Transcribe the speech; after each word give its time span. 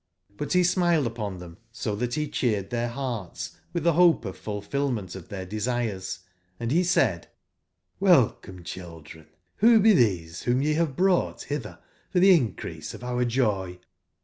But 0.35 0.53
be 0.53 0.63
smiled 0.63 1.05
upon 1.05 1.37
tbem 1.39 1.57
so 1.71 1.91
80 1.91 1.99
that 2.05 2.15
be 2.15 2.27
cheered 2.29 2.69
tbeir 2.71 2.89
hearts 2.89 3.57
with 3.71 3.83
the 3.83 3.93
hope 3.93 4.25
of 4.25 4.35
fulfil 4.35 4.89
ment 4.91 5.13
of 5.13 5.29
their 5.29 5.45
desires, 5.45 6.21
and 6.59 6.71
he 6.71 6.83
said: 6.83 7.27
aeLCOJVie, 8.01 8.65
children 8.65 9.27
t 9.59 9.67
Olho 9.67 9.79
be 9.83 9.93
these 9.93 10.41
whom 10.41 10.61
I 10.61 10.63
ye 10.63 10.73
have 10.73 10.95
brought 10.95 11.43
hither 11.43 11.77
for 12.09 12.19
the 12.19 12.33
increase 12.35 12.95
of 12.95 13.03
Hour 13.03 13.25
joy? 13.25 13.77